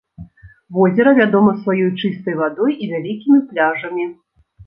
Возера 0.75 1.11
вядома 1.19 1.51
сваёй 1.63 1.91
чыстай 2.01 2.33
вадой 2.41 2.71
і 2.85 2.89
вялікімі 2.95 3.39
пляжамі. 3.51 4.09